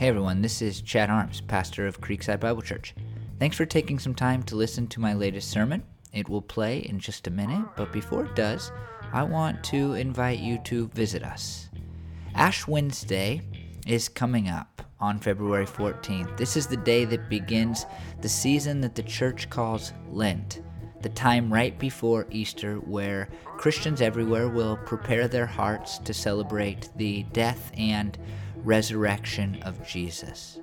[0.00, 2.94] Hey everyone, this is Chad Arms, pastor of Creekside Bible Church.
[3.38, 5.82] Thanks for taking some time to listen to my latest sermon.
[6.14, 8.72] It will play in just a minute, but before it does,
[9.12, 11.68] I want to invite you to visit us.
[12.34, 13.42] Ash Wednesday
[13.86, 16.34] is coming up on February 14th.
[16.38, 17.84] This is the day that begins
[18.22, 20.62] the season that the church calls Lent,
[21.02, 23.28] the time right before Easter where
[23.58, 28.16] Christians everywhere will prepare their hearts to celebrate the death and
[28.64, 30.60] resurrection of Jesus.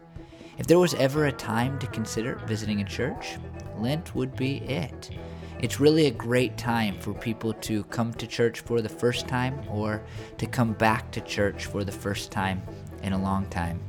[0.58, 3.38] If there was ever a time to consider visiting a church,
[3.78, 5.12] Lent would be it.
[5.60, 9.60] It's really a great time for people to come to church for the first time
[9.70, 10.04] or
[10.38, 12.62] to come back to church for the first time
[13.04, 13.80] in a long time.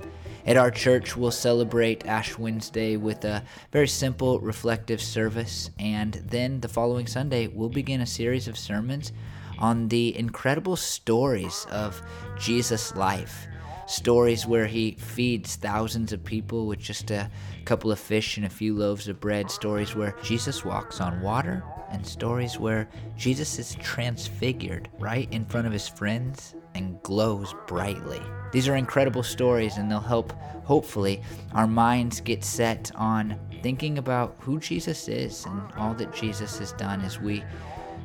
[0.46, 6.60] At our church, we'll celebrate Ash Wednesday with a very simple reflective service, and then
[6.60, 9.12] the following Sunday, we'll begin a series of sermons
[9.58, 12.00] on the incredible stories of
[12.38, 13.46] Jesus' life
[13.88, 17.30] stories where he feeds thousands of people with just a
[17.65, 21.64] couple of fish and a few loaves of bread, stories where Jesus walks on water,
[21.91, 22.86] and stories where
[23.17, 28.20] Jesus is transfigured right in front of his friends and glows brightly.
[28.53, 30.33] These are incredible stories, and they'll help,
[30.64, 31.23] hopefully,
[31.55, 36.73] our minds get set on thinking about who Jesus is and all that Jesus has
[36.73, 37.42] done as we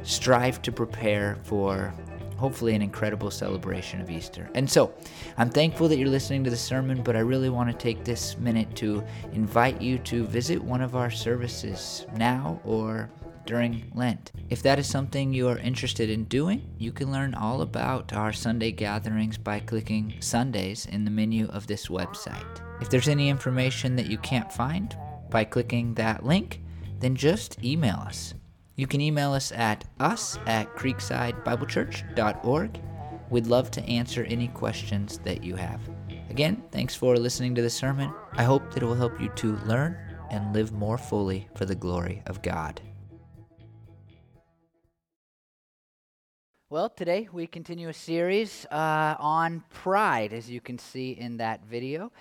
[0.04, 1.94] strive to prepare for
[2.38, 4.50] hopefully an incredible celebration of Easter.
[4.56, 4.94] And so,
[5.38, 8.38] I'm thankful that you're listening to the sermon, but I really want to take this
[8.38, 9.04] minute to
[9.34, 13.10] invite you to visit one of our services now or
[13.46, 14.32] during Lent.
[14.50, 18.32] If that is something you are interested in doing, you can learn all about our
[18.34, 22.62] Sunday gatherings by clicking Sundays in the menu of this website.
[22.82, 24.96] If there's any information that you can't find
[25.30, 26.62] by clicking that link,
[27.00, 28.34] then just email us.
[28.76, 32.82] You can email us at us at creeksidebiblechurch.org.
[33.30, 35.80] We'd love to answer any questions that you have.
[36.32, 38.12] Again, thanks for listening to the sermon.
[38.34, 39.96] I hope that it will help you to learn
[40.32, 42.82] and live more fully for the glory of God.
[46.72, 51.64] Well, today we continue a series uh, on pride, as you can see in that
[51.64, 52.12] video.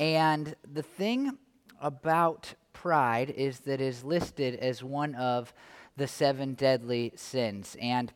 [0.00, 1.38] And the thing
[1.80, 5.54] about pride is that it is listed as one of
[5.96, 7.76] the seven deadly sins.
[7.80, 8.12] And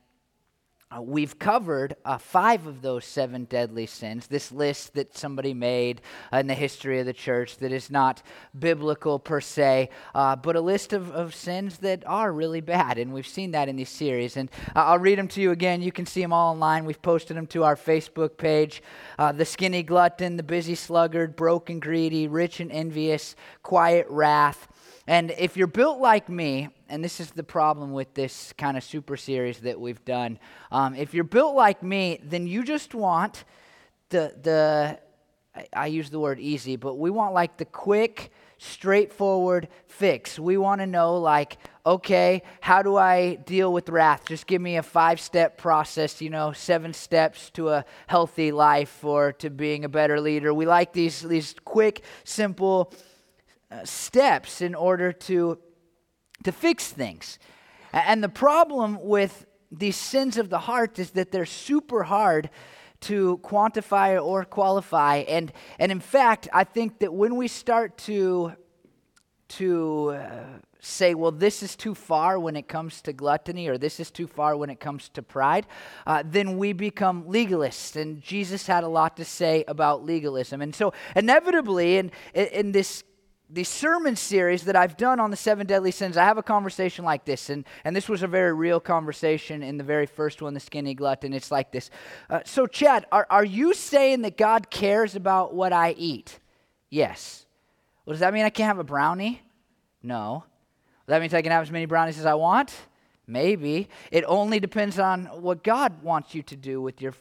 [0.88, 4.28] uh, we've covered uh, five of those seven deadly sins.
[4.28, 6.00] This list that somebody made
[6.32, 8.22] uh, in the history of the church that is not
[8.56, 12.98] biblical per se, uh, but a list of, of sins that are really bad.
[12.98, 14.36] And we've seen that in these series.
[14.36, 15.82] And uh, I'll read them to you again.
[15.82, 16.84] You can see them all online.
[16.84, 18.80] We've posted them to our Facebook page
[19.18, 24.68] uh, The skinny glutton, the busy sluggard, broken greedy, rich and envious, quiet wrath.
[25.08, 28.84] And if you're built like me, and this is the problem with this kind of
[28.84, 30.38] super series that we've done,
[30.70, 33.44] um, if you're built like me, then you just want
[34.10, 34.98] the, the
[35.54, 40.38] I, I use the word easy, but we want like the quick, straightforward fix.
[40.38, 44.24] We want to know, like, okay, how do I deal with wrath?
[44.26, 49.04] Just give me a five step process, you know, seven steps to a healthy life
[49.04, 50.52] or to being a better leader.
[50.54, 52.92] We like these, these quick, simple
[53.70, 55.58] uh, steps in order to,
[56.46, 57.38] to fix things.
[57.92, 62.50] And the problem with these sins of the heart is that they're super hard
[63.00, 65.16] to quantify or qualify.
[65.28, 68.52] And, and in fact, I think that when we start to,
[69.48, 70.44] to uh,
[70.78, 74.28] say, well, this is too far when it comes to gluttony, or this is too
[74.28, 75.66] far when it comes to pride,
[76.06, 78.00] uh, then we become legalists.
[78.00, 80.62] And Jesus had a lot to say about legalism.
[80.62, 83.02] And so, inevitably, in, in this
[83.48, 87.04] the sermon series that I've done on the seven deadly sins, I have a conversation
[87.04, 87.48] like this.
[87.48, 90.94] And, and this was a very real conversation in the very first one, the skinny
[90.94, 91.32] glutton.
[91.32, 91.90] It's like this.
[92.28, 96.40] Uh, so, Chad, are, are you saying that God cares about what I eat?
[96.90, 97.46] Yes.
[98.04, 99.42] Well, does that mean I can't have a brownie?
[100.02, 100.44] No.
[101.06, 102.74] That means I can have as many brownies as I want?
[103.28, 103.88] Maybe.
[104.10, 107.14] It only depends on what God wants you to do with your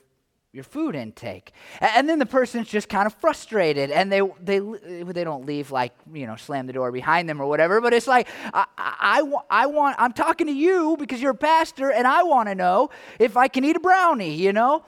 [0.56, 1.52] your food intake.
[1.82, 5.92] And then the person's just kind of frustrated and they, they, they don't leave like,
[6.14, 9.66] you know, slam the door behind them or whatever, but it's like, I, I, I
[9.68, 13.36] want, I'm talking to you because you're a pastor and I want to know if
[13.36, 14.84] I can eat a brownie, you know?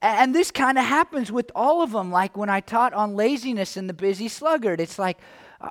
[0.00, 2.10] And this kind of happens with all of them.
[2.10, 5.18] Like when I taught on laziness and the busy sluggard, it's like,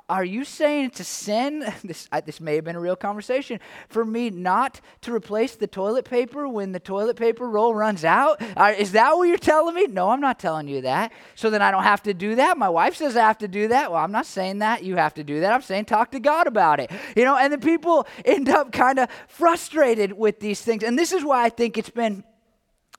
[0.08, 1.64] are you saying it's a sin?
[1.82, 3.58] This, I, this may have been a real conversation.
[3.88, 8.40] For me not to replace the toilet paper when the toilet paper roll runs out?
[8.56, 9.86] Uh, is that what you're telling me?
[9.86, 11.12] No, I'm not telling you that.
[11.34, 12.58] So then I don't have to do that.
[12.58, 13.90] My wife says I have to do that.
[13.90, 14.84] Well, I'm not saying that.
[14.84, 15.52] You have to do that.
[15.52, 16.90] I'm saying talk to God about it.
[17.16, 20.84] You know, and then people end up kind of frustrated with these things.
[20.84, 22.22] And this is why I think it's been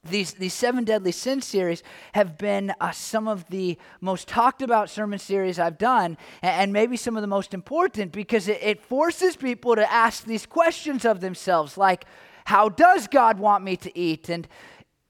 [0.04, 1.84] these, these seven deadly sin series
[2.14, 6.98] have been uh, some of the most talked about sermon series I've done, and, maybe
[6.98, 11.22] some of the most important because it, it forces people to ask these questions of
[11.22, 12.06] themselves like,
[12.46, 14.30] how does God want me to eat?
[14.30, 14.48] And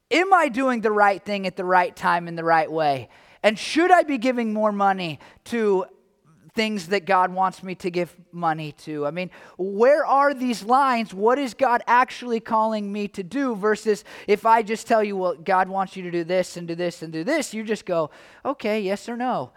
[0.10, 3.08] am I doing the right thing at the right time in the right way?
[3.44, 5.86] And should I be giving more money to
[6.53, 9.06] things that God wants me to give money to?
[9.06, 11.13] I mean, where are these lines?
[11.13, 13.56] What is God actually calling me to do?
[13.56, 16.75] Versus if I just tell you, well, God wants you to do this and do
[16.75, 18.12] this and do this, you just go,
[18.45, 19.51] okay, yes or no.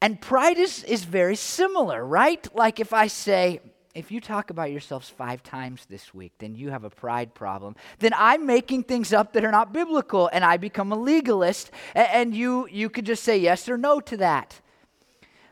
[0.00, 2.46] And pride is, is very similar, right?
[2.54, 3.60] Like if I say,
[3.94, 7.74] if you talk about yourselves five times this week, then you have a pride problem.
[7.98, 11.72] Then I'm making things up that are not biblical and I become a legalist.
[11.96, 14.60] And, you, you could just say yes or no to that.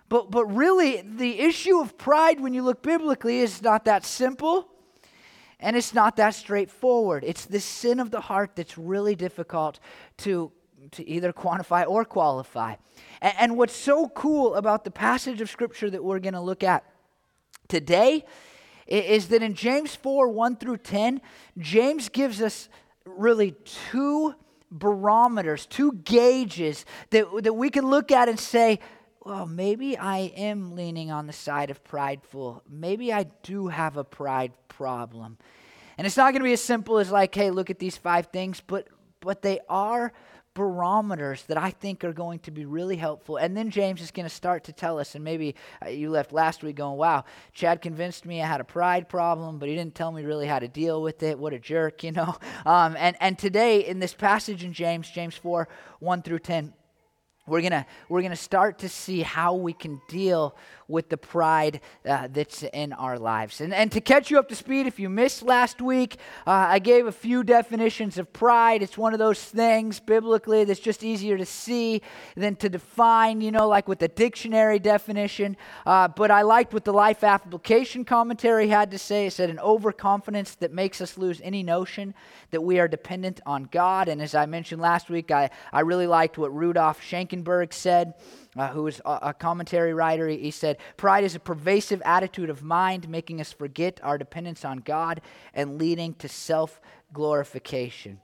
[0.08, 4.69] But, but really, the issue of pride, when you look biblically, is not that simple
[5.58, 7.25] and it's not that straightforward.
[7.26, 9.81] It's the sin of the heart that's really difficult
[10.19, 10.53] to,
[10.93, 12.75] to either quantify or qualify.
[13.20, 16.62] And, and what's so cool about the passage of Scripture that we're going to look
[16.62, 16.85] at
[17.69, 18.25] today
[18.87, 21.20] is that in James 4 1 through 10,
[21.59, 22.69] James gives us
[23.05, 23.56] really
[23.91, 24.35] two
[24.70, 28.79] barometers, two gauges that, that we can look at and say,
[29.26, 32.62] well, maybe I am leaning on the side of prideful.
[32.70, 35.37] Maybe I do have a pride problem.
[35.99, 38.26] And it's not going to be as simple as like, hey, look at these five
[38.26, 38.87] things, but
[39.20, 40.12] but they are
[40.55, 43.37] barometers that I think are going to be really helpful.
[43.37, 46.32] And then James is going to start to tell us, and maybe uh, you left
[46.32, 49.96] last week going, wow, Chad convinced me I had a pride problem, but he didn't
[49.96, 51.37] tell me really how to deal with it.
[51.37, 52.37] What a jerk, you know?
[52.64, 55.67] Um, and, and today, in this passage in James, James 4
[55.99, 56.73] 1 through 10,
[57.47, 60.57] we're going to we're going to start to see how we can deal
[60.88, 63.61] with the pride uh, that's in our lives.
[63.61, 66.17] And, and to catch you up to speed, if you missed last week,
[66.47, 68.83] uh, I gave a few definitions of pride.
[68.83, 72.03] It's one of those things biblically that's just easier to see
[72.37, 75.56] than to define, you know, like with the dictionary definition.
[75.85, 79.27] Uh, but I liked what the Life Application Commentary had to say.
[79.27, 82.15] It said, an overconfidence that makes us lose any notion
[82.50, 84.09] that we are dependent on God.
[84.09, 88.15] And as I mentioned last week, I, I really liked what Rudolf Schnackenburg said
[88.58, 93.41] uh, a, a commentary writer, he, said, Pride is a pervasive attitude of mind, making
[93.41, 95.20] us forget our dependence on God
[95.55, 96.81] and leading to self
[97.12, 98.20] glorification.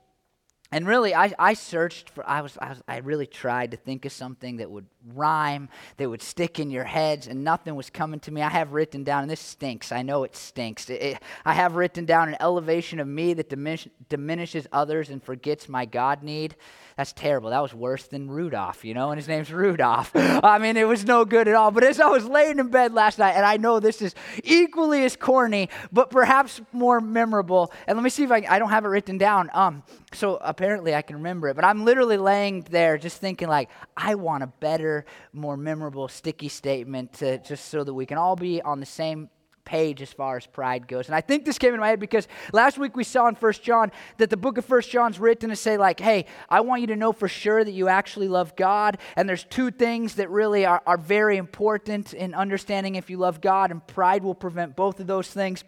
[0.73, 4.05] And really, I, I searched for, I, was, I, was, I really tried to think
[4.05, 8.19] of something that would rhyme, that would stick in your heads, and nothing was coming
[8.21, 8.41] to me.
[8.41, 10.89] I have written down, and this stinks, I know it stinks.
[10.89, 15.23] It, it, I have written down an elevation of me that diminish, diminishes others and
[15.23, 16.55] forgets my God need.
[16.97, 17.49] That's terrible.
[17.49, 20.11] That was worse than Rudolph, you know, and his name's Rudolph.
[20.15, 21.71] I mean, it was no good at all.
[21.71, 24.13] But as I was laying in bed last night, and I know this is
[24.43, 27.71] equally as corny, but perhaps more memorable.
[27.87, 29.49] And let me see if I, I don't have it written down.
[29.53, 31.55] Um, so apparently I can remember it.
[31.55, 36.49] But I'm literally laying there just thinking, like, I want a better, more memorable, sticky
[36.49, 39.29] statement to, just so that we can all be on the same
[39.65, 41.07] page as far as pride goes.
[41.07, 43.63] And I think this came in my head because last week we saw in First
[43.63, 46.87] John that the book of First John's written to say, like, hey, I want you
[46.87, 48.97] to know for sure that you actually love God.
[49.15, 53.41] And there's two things that really are, are very important in understanding if you love
[53.41, 55.63] God, and pride will prevent both of those things.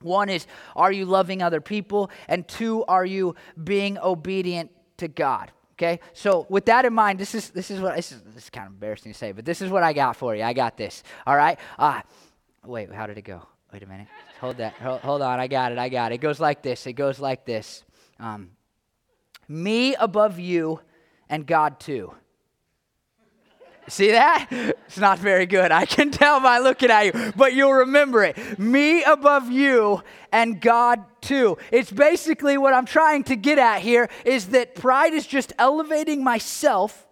[0.00, 2.10] One is, are you loving other people?
[2.28, 5.52] And two, are you being obedient to God?
[5.74, 8.50] Okay, so with that in mind, this is this is what this is, this is
[8.50, 10.42] kind of embarrassing to say, but this is what I got for you.
[10.42, 11.02] I got this.
[11.26, 11.58] All right.
[11.78, 12.02] Uh,
[12.64, 13.42] Wait, how did it go?
[13.72, 14.06] Wait a minute.
[14.40, 14.74] Hold that.
[14.74, 15.40] Hold, on.
[15.40, 15.78] I got it.
[15.78, 16.16] I got it.
[16.16, 16.86] It goes like this.
[16.86, 17.82] It goes like this.
[18.20, 18.50] Um,
[19.48, 20.80] me above you
[21.28, 22.14] and God too.
[23.88, 24.46] See that?
[24.86, 25.72] It's not very good.
[25.72, 28.58] I can tell by looking at you, but you'll remember it.
[28.58, 31.58] Me above you and God too.
[31.72, 36.22] It's basically what I'm trying to get at here is that pride is just elevating
[36.22, 37.08] myself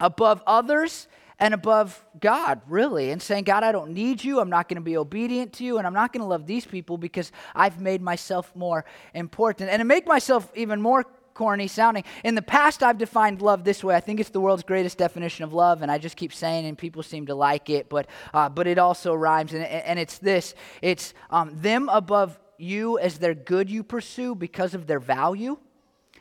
[0.00, 1.08] above others
[1.42, 4.38] and above God, really, and saying, God, I don't need you.
[4.38, 6.64] I'm not going to be obedient to you, and I'm not going to love these
[6.64, 9.68] people because I've made myself more important.
[9.68, 13.82] And to make myself even more corny sounding, in the past, I've defined love this
[13.82, 13.96] way.
[13.96, 16.78] I think it's the world's greatest definition of love, and I just keep saying, and
[16.78, 20.54] people seem to like it, but, uh, but it also rhymes, and, and it's this
[20.80, 25.58] it's um, them above you as their good you pursue because of their value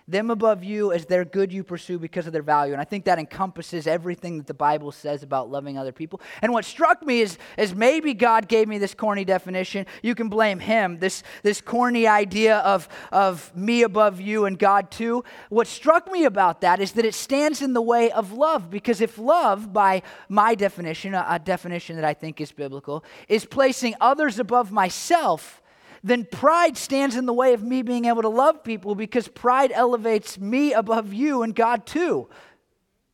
[0.07, 2.73] them above you as their good you pursue because of their value.
[2.73, 6.21] And I think that encompasses everything that the Bible says about loving other people.
[6.41, 9.85] And what struck me is, is maybe God gave me this corny definition.
[10.01, 14.91] You can blame him, this, this corny idea of, of me above you and God
[14.91, 15.23] too.
[15.49, 18.69] What struck me about that is that it stands in the way of love.
[18.69, 23.45] Because if love, by my definition, a, a definition that I think is biblical, is
[23.45, 25.60] placing others above myself,
[26.03, 29.71] then pride stands in the way of me being able to love people because pride
[29.71, 32.27] elevates me above you and God too.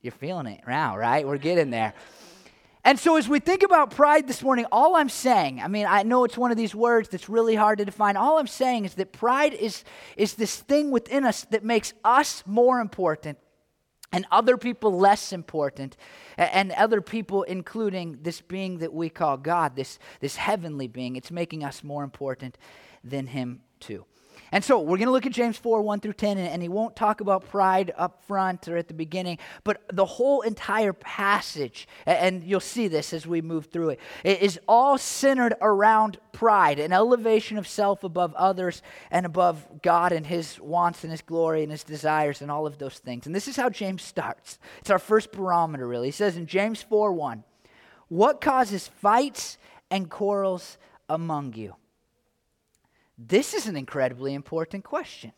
[0.01, 1.27] You're feeling it now, right?
[1.27, 1.93] We're getting there.
[2.85, 6.03] And so, as we think about pride this morning, all I'm saying, I mean, I
[6.03, 8.15] know it's one of these words that's really hard to define.
[8.15, 9.83] All I'm saying is that pride is,
[10.15, 13.37] is this thing within us that makes us more important
[14.11, 15.97] and other people less important,
[16.37, 21.15] and other people, including this being that we call God, this, this heavenly being.
[21.15, 22.57] It's making us more important
[23.03, 24.05] than Him, too.
[24.51, 26.69] And so we're going to look at James 4 1 through 10, and, and, he
[26.69, 31.87] won't talk about pride up front or at the beginning, but the whole entire passage,
[32.05, 36.79] and you'll see this as we move through it, it is all centered around pride,
[36.79, 41.63] an elevation of self above others and above God and his wants and his glory
[41.63, 43.25] and his desires and all of those things.
[43.25, 44.59] And this is how James starts.
[44.79, 46.07] It's our first barometer, really.
[46.07, 47.43] He says in James 4 1,
[48.07, 49.57] What causes fights
[49.91, 50.77] and quarrels
[51.09, 51.75] among you?
[53.17, 55.31] This is an incredibly important question.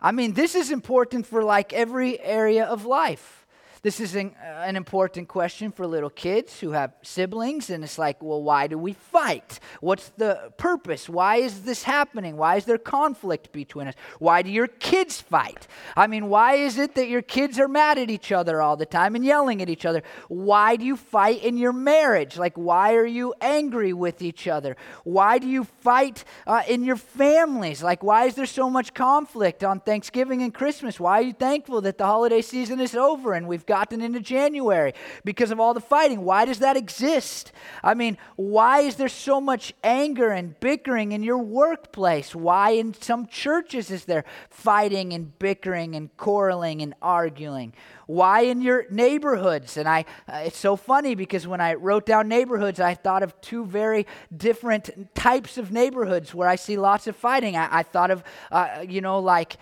[0.00, 3.39] I mean, this is important for like every area of life.
[3.82, 7.96] This is an, uh, an, important question for little kids who have siblings, and it's
[7.96, 9.58] like, well, why do we fight?
[9.80, 11.08] What's the purpose?
[11.08, 12.36] Why is this happening?
[12.36, 13.94] Why is there conflict between us?
[14.18, 15.66] Why do your kids fight?
[15.96, 18.84] I mean, why is it that your kids are mad at each other all the
[18.84, 20.02] time and yelling at each other?
[20.28, 22.36] Why do you fight in your marriage?
[22.36, 24.76] Like, why are you angry with each other?
[25.04, 27.82] Why do you fight uh, in your families?
[27.82, 31.00] Like, why is there so much conflict on Thanksgiving and Christmas?
[31.00, 34.92] Why are you thankful that the holiday season is over and we've gotten into January
[35.24, 36.24] because of all the fighting.
[36.24, 37.52] Why does that exist?
[37.84, 42.34] I mean, why is there so much anger and bickering in your workplace?
[42.34, 47.72] Why in some churches is there fighting and bickering and quarreling and arguing?
[48.10, 49.76] Why in your neighborhoods?
[49.76, 53.40] And I, uh, it's so funny because when I wrote down neighborhoods, I thought of
[53.40, 54.04] two very
[54.36, 57.56] different types of neighborhoods where I see lots of fighting.
[57.56, 59.58] I, I thought of, uh, you know, like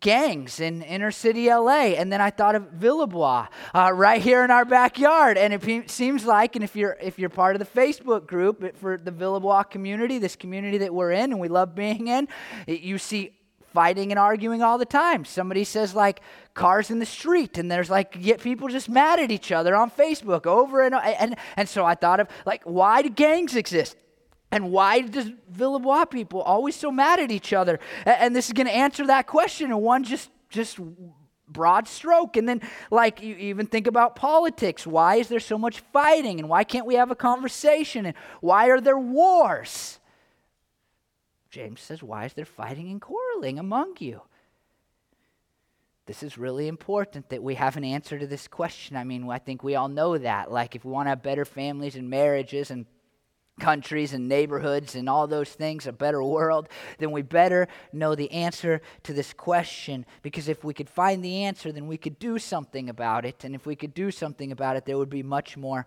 [0.00, 4.50] gangs in inner city LA, and then I thought of Villebois uh, right here in
[4.50, 5.38] our backyard.
[5.38, 8.76] And it pe- seems like, and if you're if you're part of the Facebook group
[8.76, 12.28] for the Villebois community, this community that we're in and we love being in,
[12.66, 13.32] you see
[13.76, 15.26] fighting and arguing all the time.
[15.26, 16.22] Somebody says, like,
[16.54, 19.90] cars in the street, and there's like, get people just mad at each other on
[19.90, 23.96] Facebook over and and and so I thought of like, why do gangs exist?
[24.50, 27.78] And why does Villebois people always so mad at each other?
[28.06, 30.78] And this is going to answer that question in one just just
[31.46, 32.38] broad stroke.
[32.38, 34.86] And then, like, you even think about politics.
[34.86, 36.40] Why is there so much fighting?
[36.40, 38.06] And why can't we have a conversation?
[38.06, 40.00] And why are there wars?
[41.56, 44.20] James says, Why is there fighting and quarreling among you?
[46.04, 48.94] This is really important that we have an answer to this question.
[48.94, 50.52] I mean, I think we all know that.
[50.52, 52.84] Like, if we want to have better families and marriages and
[53.58, 58.30] countries and neighborhoods and all those things, a better world, then we better know the
[58.32, 60.04] answer to this question.
[60.20, 63.44] Because if we could find the answer, then we could do something about it.
[63.44, 65.86] And if we could do something about it, there would be much more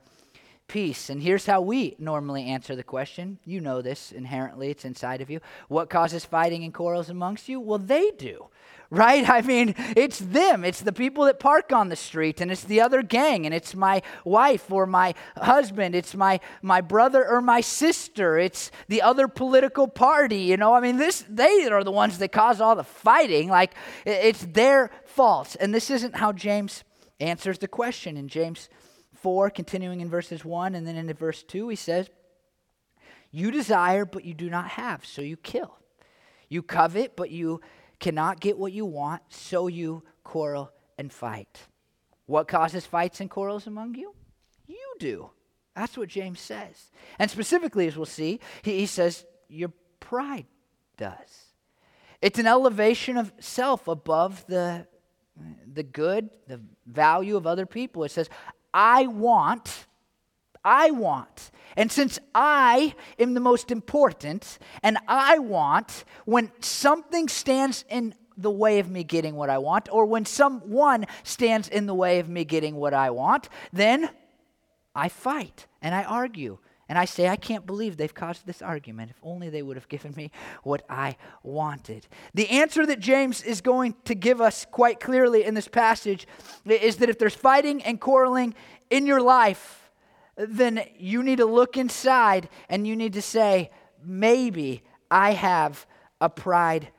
[0.69, 1.09] peace.
[1.09, 3.39] And here's how we normally answer the question.
[3.43, 5.41] You know this inherently, it's inside of you.
[5.67, 7.59] What causes fighting and quarrels amongst you?
[7.59, 8.45] Well, they do,
[8.89, 9.27] right?
[9.37, 10.63] I mean, it's them.
[10.63, 13.75] It's the people that park on the street, and it's the other gang, and it's
[13.75, 19.27] my wife or my husband, it's my, my brother or my sister, it's the other
[19.27, 20.73] political party, you know?
[20.73, 23.49] I mean, this they are the ones that cause all the fighting.
[23.49, 23.73] Like,
[24.05, 25.57] it's their fault.
[25.59, 26.83] And this isn't how James
[27.19, 28.69] answers the question in James
[29.21, 32.09] 4, continuing in verses 1 and then into verse 2, he says,
[33.31, 35.77] You desire, but you do not have, so you kill.
[36.47, 37.61] You covet, but you
[37.99, 41.67] cannot get what you want, so you quarrel and fight.
[42.25, 44.13] What causes fights and quarrels among you?
[44.67, 45.29] You do.
[45.75, 46.91] That's what James says.
[47.17, 50.45] And specifically, as we'll see, he, he says, Your pride
[50.97, 51.45] does.
[52.21, 54.87] It's an elevation of self above the,
[55.71, 58.03] the good, the value of other people.
[58.03, 58.29] It says,
[58.73, 59.87] I want,
[60.63, 61.51] I want.
[61.75, 68.51] And since I am the most important, and I want, when something stands in the
[68.51, 72.29] way of me getting what I want, or when someone stands in the way of
[72.29, 74.09] me getting what I want, then
[74.95, 76.57] I fight and I argue
[76.89, 79.11] and I say, I can't believe they've caused this argument.
[79.11, 80.31] If only they would have given me
[80.63, 82.07] what I wanted.
[82.33, 86.27] The answer that James is going to give us quite clearly in this passage
[86.65, 88.55] is that if there's fighting and quarreling
[88.89, 89.91] in your life,
[90.35, 93.69] then you need to look inside and you need to say,
[94.03, 95.85] maybe I have
[96.19, 96.89] a pride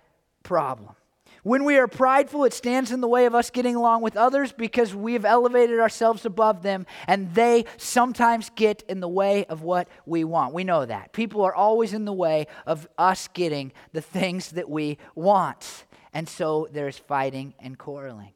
[0.45, 0.95] problem.
[1.43, 4.53] When we are prideful, it stands in the way of us getting along with others
[4.53, 9.63] because we have elevated ourselves above them and they sometimes get in the way of
[9.63, 10.53] what we want.
[10.53, 11.13] We know that.
[11.13, 15.87] People are always in the way of us getting the things that we want.
[16.13, 18.33] And so there's fighting and quarreling.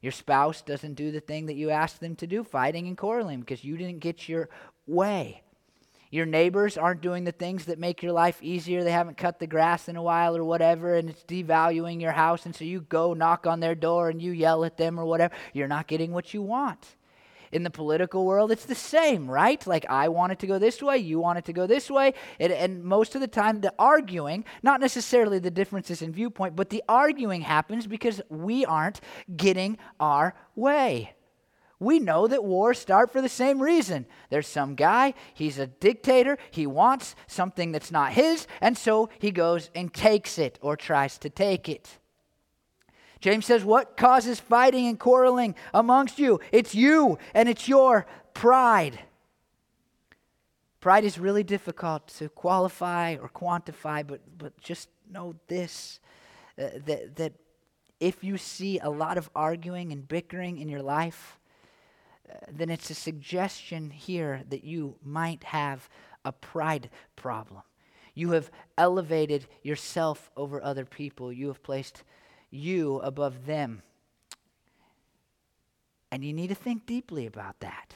[0.00, 3.40] Your spouse doesn't do the thing that you asked them to do, fighting and quarreling
[3.40, 4.48] because you didn't get your
[4.86, 5.42] way.
[6.10, 8.82] Your neighbors aren't doing the things that make your life easier.
[8.82, 12.46] They haven't cut the grass in a while or whatever, and it's devaluing your house.
[12.46, 15.32] And so you go knock on their door and you yell at them or whatever.
[15.52, 16.96] You're not getting what you want.
[17.52, 19.64] In the political world, it's the same, right?
[19.66, 22.14] Like, I want it to go this way, you want it to go this way.
[22.38, 26.70] And, and most of the time, the arguing, not necessarily the differences in viewpoint, but
[26.70, 29.00] the arguing happens because we aren't
[29.36, 31.14] getting our way.
[31.80, 34.04] We know that wars start for the same reason.
[34.28, 39.30] There's some guy, he's a dictator, he wants something that's not his, and so he
[39.30, 41.98] goes and takes it or tries to take it.
[43.20, 46.38] James says, What causes fighting and quarreling amongst you?
[46.52, 48.98] It's you and it's your pride.
[50.80, 56.00] Pride is really difficult to qualify or quantify, but, but just know this
[56.58, 57.32] uh, that, that
[58.00, 61.39] if you see a lot of arguing and bickering in your life,
[62.30, 65.88] Uh, then it's a suggestion here that you might have
[66.24, 67.62] a pride problem.
[68.14, 72.04] You have elevated yourself over other people, you have placed
[72.50, 73.82] you above them.
[76.12, 77.94] And you need to think deeply about that.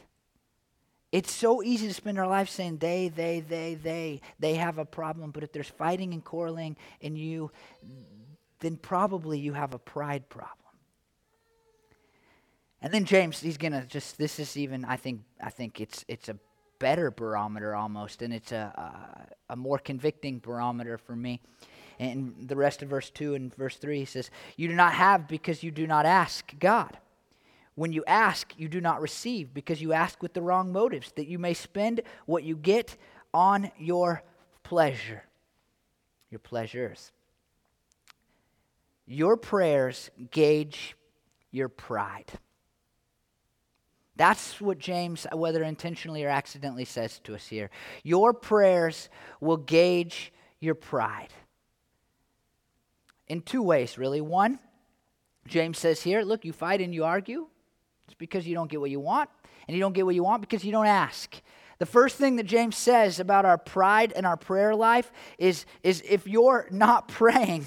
[1.11, 4.85] It's so easy to spend our life saying they, they, they, they, they have a
[4.85, 5.31] problem.
[5.31, 7.51] But if there's fighting and quarreling in you,
[8.61, 10.64] then probably you have a pride problem.
[12.85, 16.29] And then James, he's gonna just this is even I think I think it's it's
[16.29, 16.37] a
[16.79, 21.41] better barometer almost, and it's a a, a more convicting barometer for me.
[21.99, 25.27] And the rest of verse two and verse three he says, "You do not have
[25.27, 26.99] because you do not ask God."
[27.75, 31.27] When you ask, you do not receive because you ask with the wrong motives, that
[31.27, 32.99] you may spend what you get
[33.33, 34.23] on your
[34.63, 35.25] pleasure.
[36.31, 37.13] Your pleasures.
[39.07, 40.97] Your prayers gauge
[41.51, 42.39] your pride.
[44.17, 47.71] That's what James, uh, whether intentionally or accidentally, says to us here.
[48.03, 49.09] Your prayers
[49.41, 51.33] will gauge your pride.
[53.27, 54.21] In two ways, really.
[54.21, 54.59] One,
[55.49, 57.49] James says here, look, you fight and you argue.
[58.07, 59.31] It's because you don't get what you want,
[59.67, 61.41] and you don't get what you want because you don't ask.
[61.79, 66.03] The first thing that James says about our pride and our prayer life is, is
[66.09, 67.67] if you're not praying,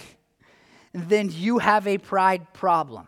[0.94, 3.08] then you have a pride problem.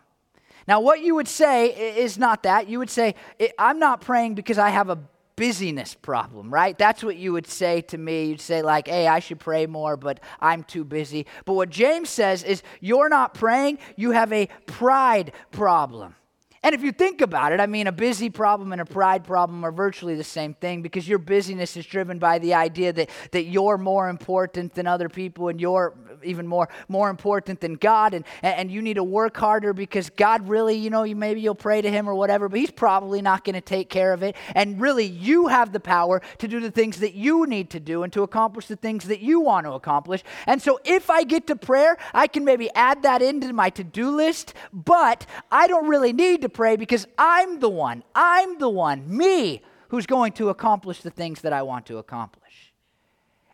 [0.69, 2.69] Now, what you would say is not that.
[2.69, 3.15] You would say,
[3.57, 4.99] I'm not praying because I have a
[5.35, 6.77] busyness problem, right?
[6.77, 8.25] That's what you would say to me.
[8.25, 11.25] You'd say, like, hey, I should pray more, but I'm too busy.
[11.45, 16.13] But what James says is, you're not praying, you have a pride problem.
[16.61, 19.63] And if you think about it, I mean, a busy problem and a pride problem
[19.63, 23.43] are virtually the same thing because your busyness is driven by the idea that, that
[23.45, 28.13] you're more important than other people and you're even more, more important than God.
[28.13, 31.55] And, and you need to work harder because God really, you know, you, maybe you'll
[31.55, 34.35] pray to Him or whatever, but He's probably not going to take care of it.
[34.53, 38.03] And really, you have the power to do the things that you need to do
[38.03, 40.23] and to accomplish the things that you want to accomplish.
[40.45, 43.83] And so if I get to prayer, I can maybe add that into my to
[43.85, 48.69] do list, but I don't really need to pray because I'm the one, I'm the
[48.69, 52.73] one, me, who's going to accomplish the things that I want to accomplish.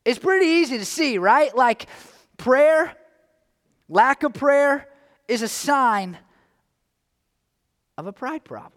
[0.03, 1.55] It's pretty easy to see, right?
[1.55, 1.87] Like
[2.37, 2.95] prayer,
[3.89, 4.87] lack of prayer,
[5.27, 6.17] is a sign
[7.97, 8.73] of a pride problem.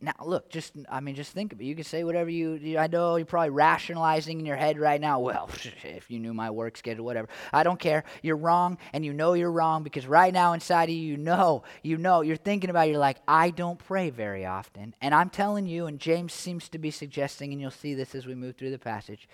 [0.00, 1.64] Now, look, just, I mean, just think of it.
[1.64, 5.18] You can say whatever you, I know you're probably rationalizing in your head right now.
[5.18, 5.50] Well,
[5.82, 7.28] if you knew my work schedule, whatever.
[7.52, 8.04] I don't care.
[8.22, 11.64] You're wrong, and you know you're wrong because right now inside of you, you know,
[11.82, 12.92] you know, you're thinking about it.
[12.92, 14.94] You're like, I don't pray very often.
[15.00, 18.24] And I'm telling you, and James seems to be suggesting, and you'll see this as
[18.24, 19.28] we move through the passage,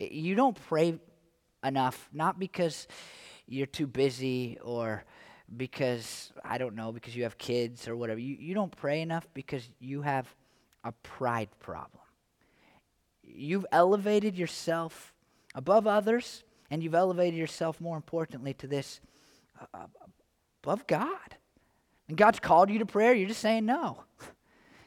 [0.00, 0.98] eh, you don't pray
[1.62, 2.86] enough, not because
[3.46, 5.04] you're too busy or
[5.54, 8.18] because, I don't know, because you have kids or whatever.
[8.18, 10.26] You, you don't pray enough because you have
[10.84, 12.02] a pride problem.
[13.22, 15.12] You've elevated yourself
[15.54, 19.00] above others, and you've elevated yourself, more importantly, to this
[19.74, 19.86] uh,
[20.62, 21.36] above God.
[22.08, 24.04] And God's called you to prayer, you're just saying no.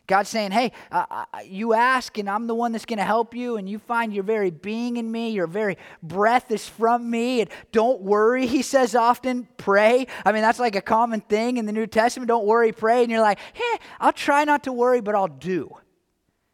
[0.10, 3.36] God's saying, hey, uh, uh, you ask, and I'm the one that's going to help
[3.36, 7.42] you, and you find your very being in me, your very breath is from me,
[7.42, 10.08] and don't worry, he says often, pray.
[10.26, 12.28] I mean, that's like a common thing in the New Testament.
[12.28, 13.04] Don't worry, pray.
[13.04, 15.78] And you're like, hey, I'll try not to worry, but I'll do.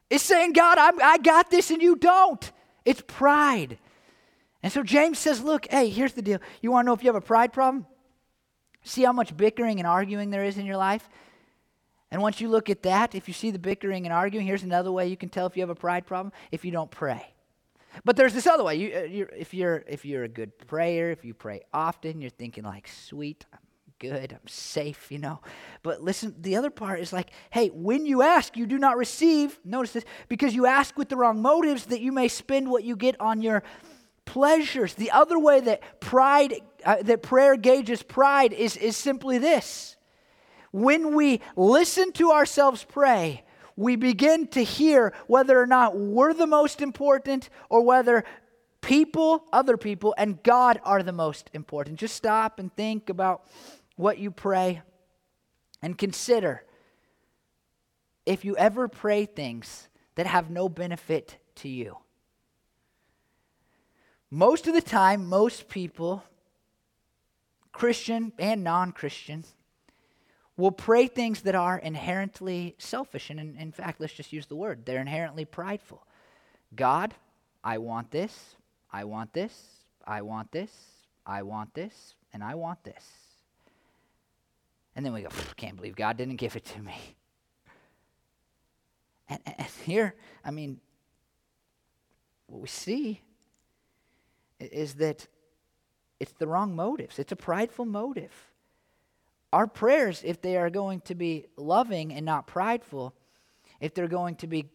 [0.09, 2.51] It's saying, God, I'm, I got this, and you don't.
[2.83, 3.79] It's pride.
[4.61, 6.39] And so James says, look, hey, here's the deal.
[6.61, 7.87] You want to know if you have a pride problem?
[8.83, 11.07] See how much bickering and arguing there is in your life?
[12.15, 14.89] And once you look at that, if you see the bickering and arguing, here's another
[14.89, 17.33] way you can tell if you have a pride problem if you don't pray.
[18.05, 18.75] But there's this other way.
[18.75, 22.29] You, uh, you're, if, you're, if you're a good prayer, if you pray often, you're
[22.29, 23.59] thinking, like, sweet, I'm
[23.99, 25.41] good, I'm safe, you know.
[25.83, 29.59] But listen, the other part is like, hey, when you ask, you do not receive.
[29.65, 32.95] Notice this, because you ask with the wrong motives that you may spend what you
[32.95, 33.61] get on your
[34.23, 34.93] pleasures.
[34.93, 39.94] The other way that pride, uh, that prayer gauges pride is, is simply this.
[40.75, 43.45] When we listen to ourselves pray,
[43.77, 48.25] we begin to hear whether or not we're the most important or whether
[48.81, 51.97] people, other people, and God are the most important.
[51.97, 53.47] Just stop and think about
[53.95, 54.81] what you pray
[55.81, 56.65] and consider
[58.25, 61.99] if you ever pray things that have no benefit to you.
[64.29, 66.25] Most of the time, most people,
[67.71, 69.45] Christian and non Christian,
[70.57, 73.29] will pray things that are inherently selfish.
[73.29, 76.05] And in, in, fact, let's just use the word they're inherently prideful.
[76.75, 77.13] God,
[77.63, 78.55] I want this,
[78.91, 79.53] I want this,
[80.05, 80.71] I want this,
[81.25, 83.03] I want this, and I want this.
[84.95, 86.95] And then we go, can't believe God didn't give it to me.
[89.27, 90.13] And, and here,
[90.43, 90.79] I mean,
[92.45, 93.21] what we see
[94.59, 95.25] is that
[96.19, 97.17] it's the wrong motives.
[97.17, 98.31] It's a prideful motive.
[99.53, 103.13] Our prayers, if they are going to be loving and not prideful,
[103.79, 104.69] if they're going to be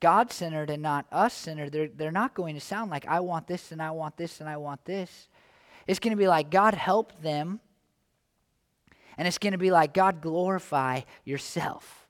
[0.00, 3.46] God centered and not us centered, they're, they're not going to sound like, I want
[3.46, 5.28] this and I want this and I want this.
[5.86, 7.60] It's going to be like, God help them.
[9.18, 12.06] And it's going to be like, God glorify yourself.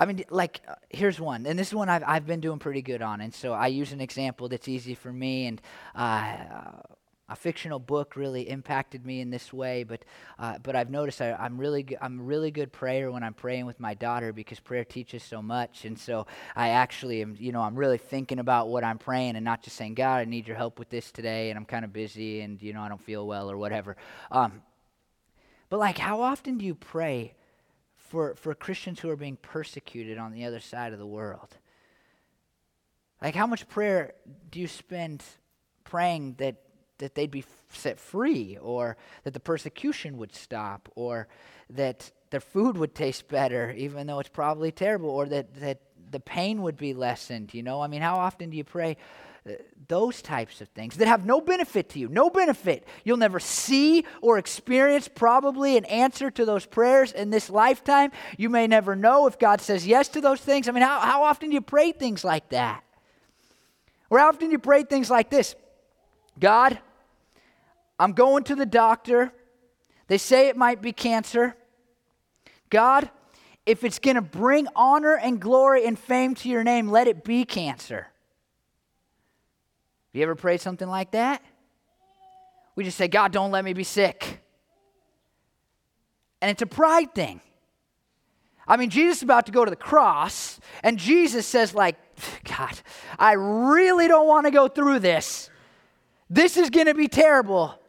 [0.00, 2.82] I mean, like, uh, here's one, and this is one I've, I've been doing pretty
[2.82, 3.20] good on.
[3.20, 5.46] And so I use an example that's easy for me.
[5.46, 5.60] And
[5.94, 6.80] uh,
[7.28, 9.84] a fictional book really impacted me in this way.
[9.84, 10.04] But,
[10.38, 13.66] uh, but I've noticed I, am really, I'm a really good prayer when I'm praying
[13.66, 15.84] with my daughter because prayer teaches so much.
[15.84, 19.44] And so I actually am, you know, I'm really thinking about what I'm praying and
[19.44, 21.50] not just saying, God, I need your help with this today.
[21.50, 23.96] And I'm kind of busy and, you know, I don't feel well or whatever.
[24.30, 24.62] Um,
[25.68, 27.34] but, like, how often do you pray
[27.94, 31.58] for, for Christians who are being persecuted on the other side of the world?
[33.20, 34.14] Like, how much prayer
[34.50, 35.22] do you spend
[35.84, 36.56] praying that,
[36.98, 41.28] that they'd be set free, or that the persecution would stop, or
[41.70, 45.80] that their food would taste better, even though it's probably terrible, or that, that
[46.10, 47.54] the pain would be lessened?
[47.54, 48.96] You know, I mean, how often do you pray
[49.48, 49.52] uh,
[49.86, 52.86] those types of things that have no benefit to you, no benefit.
[53.04, 58.12] You'll never see or experience probably an answer to those prayers in this lifetime.
[58.36, 60.68] You may never know if God says yes to those things.
[60.68, 62.84] I mean, how, how often do you pray things like that?
[64.10, 65.54] Or how often do you pray things like this
[66.38, 66.78] God,
[67.98, 69.32] I'm going to the doctor.
[70.06, 71.56] They say it might be cancer.
[72.70, 73.10] God,
[73.66, 77.24] if it's going to bring honor and glory and fame to your name, let it
[77.24, 78.06] be cancer.
[80.08, 81.42] Have you ever prayed something like that?
[82.76, 84.40] We just say, God, don't let me be sick.
[86.40, 87.40] And it's a pride thing.
[88.66, 91.96] I mean, Jesus is about to go to the cross, and Jesus says, like,
[92.44, 92.78] God,
[93.18, 95.48] I really don't want to go through this.
[96.28, 97.80] This is going to be terrible.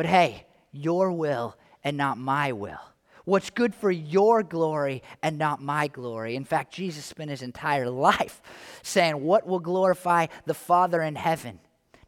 [0.00, 2.80] But hey, your will and not my will
[3.26, 6.36] what's good for your glory and not my glory.
[6.36, 8.40] In fact, Jesus spent his entire life
[8.82, 11.60] saying, What will glorify the Father in heaven,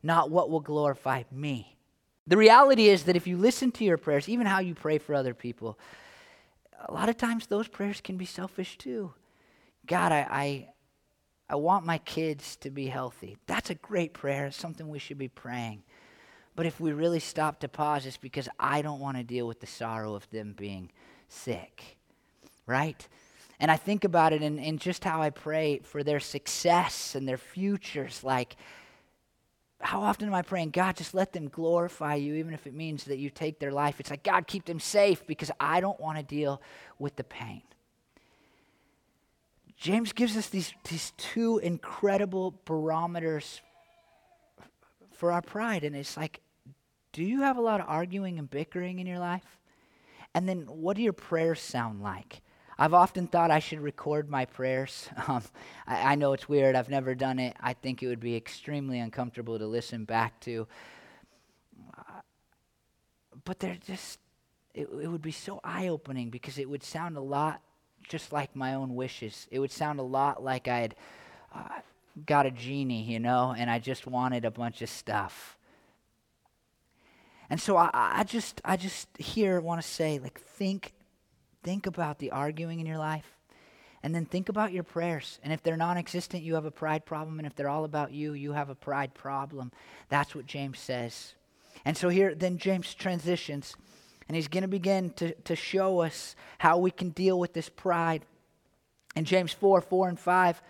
[0.02, 1.76] not what will glorify me.
[2.26, 5.14] The reality is that if you listen to your prayers, even how you pray for
[5.14, 5.78] other people,
[6.88, 9.12] a lot of times those prayers can be selfish too.
[9.84, 10.68] God, I, I,
[11.50, 13.36] I want my kids to be healthy.
[13.46, 14.46] That's a great prayer.
[14.46, 15.82] It's something we should be praying.
[16.54, 19.60] But if we really stop to pause, it's because I don't want to deal with
[19.60, 20.90] the sorrow of them being
[21.28, 21.96] sick,
[22.66, 23.08] right?
[23.58, 27.26] And I think about it in, in just how I pray for their success and
[27.26, 28.22] their futures.
[28.22, 28.56] Like,
[29.80, 33.04] how often am I praying, God, just let them glorify you, even if it means
[33.04, 33.98] that you take their life?
[33.98, 36.60] It's like, God, keep them safe because I don't want to deal
[36.98, 37.62] with the pain.
[39.76, 43.60] James gives us these, these two incredible barometers
[45.10, 45.82] for our pride.
[45.82, 46.40] And it's like,
[47.12, 49.58] do you have a lot of arguing and bickering in your life?
[50.34, 52.40] And then what do your prayers sound like?
[52.78, 55.08] I've often thought I should record my prayers.
[55.28, 55.42] Um,
[55.86, 56.74] I, I, know it's weird.
[56.74, 57.54] I've never done it.
[57.60, 60.66] I think it would be extremely uncomfortable to listen back to.
[63.44, 64.18] But they're just,
[64.74, 67.60] it, it would be so eye opening because it would sound a lot
[68.08, 69.46] just like my own wishes.
[69.50, 70.94] It would sound a lot like I had
[71.54, 71.68] uh,
[72.26, 75.56] got a genie, you know, and I just wanted a bunch of stuff.
[77.52, 80.94] And so I, I just I just here want to say, like, think,
[81.62, 83.26] think about the arguing in your life.
[84.02, 85.38] And then think about your prayers.
[85.44, 87.38] And if they're non existent, you have a pride problem.
[87.38, 89.70] And if they're all about you, you have a pride problem.
[90.08, 91.34] That's what James says.
[91.84, 93.76] And so here, then James transitions.
[94.28, 98.24] And he's going to begin to, show us how we can deal with this pride.
[99.14, 100.62] In James 4 4 and 5,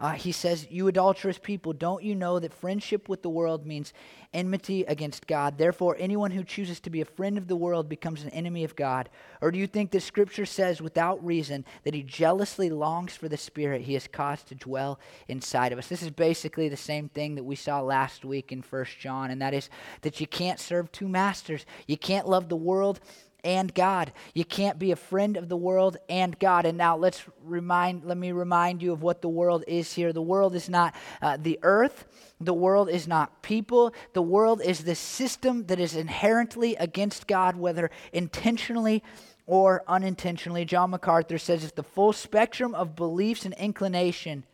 [0.00, 3.92] uh, he says, You adulterous people, don't you know that friendship with the world means
[4.32, 5.58] enmity against God?
[5.58, 8.76] Therefore, anyone who chooses to be a friend of the world becomes an enemy of
[8.76, 9.08] God.
[9.40, 13.36] Or do you think that Scripture says without reason that he jealously longs for the
[13.36, 15.88] Spirit he has caused to dwell inside of us?
[15.88, 19.42] This is basically the same thing that we saw last week in First John, and
[19.42, 19.68] that is
[20.02, 21.66] that you can't serve two masters.
[21.88, 23.00] You can't love the world
[23.44, 24.12] and God.
[24.34, 26.66] You can't be a friend of the world and God.
[26.66, 30.12] And now let's remind let me remind you of what the world is here.
[30.12, 32.06] The world is not uh, the earth.
[32.40, 33.94] The world is not people.
[34.12, 39.02] The world is the system that is inherently against God whether intentionally
[39.46, 40.64] or unintentionally.
[40.64, 44.44] John MacArthur says it's the full spectrum of beliefs and inclination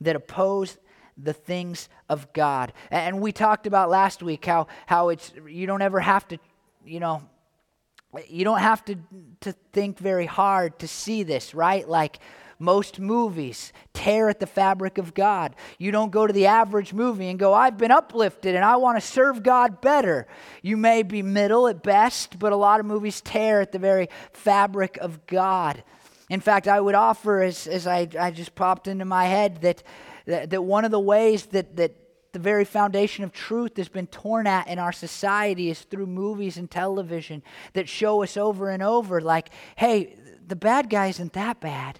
[0.00, 0.76] that oppose
[1.16, 2.72] the things of God.
[2.90, 6.38] And we talked about last week how how it's you don't ever have to,
[6.84, 7.22] you know,
[8.28, 8.96] you don't have to,
[9.40, 11.88] to think very hard to see this, right?
[11.88, 12.18] Like
[12.58, 15.54] most movies tear at the fabric of God.
[15.78, 18.98] You don't go to the average movie and go, I've been uplifted and I want
[18.98, 20.26] to serve God better.
[20.62, 24.08] You may be middle at best, but a lot of movies tear at the very
[24.32, 25.82] fabric of God.
[26.28, 29.82] In fact, I would offer, as, as I, I just popped into my head, that,
[30.26, 31.94] that, that one of the ways that, that
[32.36, 36.58] the very foundation of truth has been torn at in our society is through movies
[36.58, 41.60] and television that show us over and over like, hey, the bad guy isn't that
[41.60, 41.98] bad,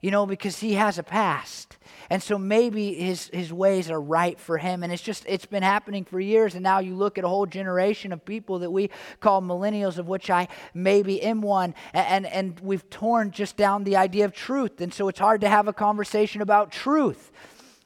[0.00, 1.76] you know, because he has a past.
[2.08, 4.82] And so maybe his, his ways are right for him.
[4.82, 6.54] And it's just, it's been happening for years.
[6.54, 8.88] And now you look at a whole generation of people that we
[9.20, 11.74] call millennials, of which I maybe am one.
[11.92, 14.80] And, and we've torn just down the idea of truth.
[14.80, 17.30] And so it's hard to have a conversation about truth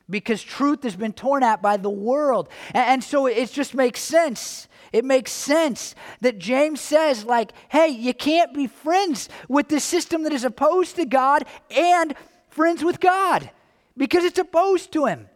[0.09, 2.49] because truth has been torn at by the world.
[2.73, 4.69] And, so it just makes sense.
[4.93, 10.25] It makes sense that James says, like, hey, you can't be friends with the system
[10.25, 12.15] that is opposed to God and
[12.51, 13.51] friends with God
[13.97, 15.29] because it's opposed to Him.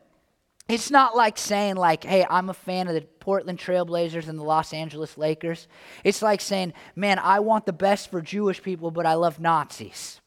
[0.68, 4.42] It's not like saying, like, hey, I'm a fan of the Portland Trailblazers and the
[4.42, 5.68] Los Angeles Lakers.
[6.02, 10.20] It's like saying, man, I want the best for Jewish people, but I love Nazis.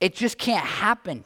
[0.00, 1.24] It just can't happen.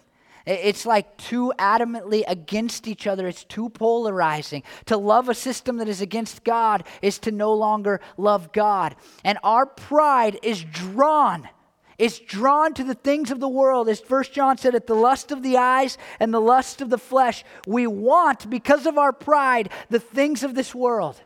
[0.48, 3.28] It's like too adamantly against each other.
[3.28, 4.62] It's too polarizing.
[4.86, 8.96] To love a system that is against God is to no longer love God.
[9.24, 11.50] And our pride is drawn.
[11.98, 13.90] Is drawn to the things of the world.
[13.90, 16.96] As First John said, at the lust of the eyes and the lust of the
[16.96, 17.44] flesh.
[17.66, 21.20] We want, because of our pride, the things of this world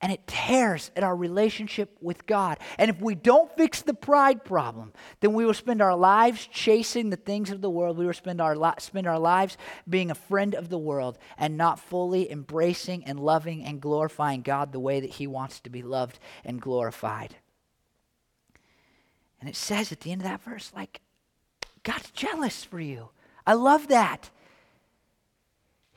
[0.00, 2.58] and it tears at our relationship with God.
[2.78, 7.10] And if we don't fix the pride problem, then we will spend our lives chasing
[7.10, 7.98] the things of the world.
[7.98, 9.56] We will spend our, li- spend our lives
[9.88, 14.70] being a friend of the world and not fully embracing and loving and glorifying God
[14.70, 17.36] the way that He wants to be loved and glorified.
[19.40, 21.00] And it says at the end of that verse, like,
[21.82, 23.10] God's jealous for you.
[23.46, 24.30] I love that.